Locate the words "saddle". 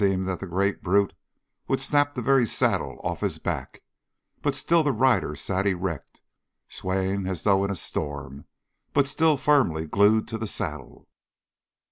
2.47-2.99, 10.47-11.07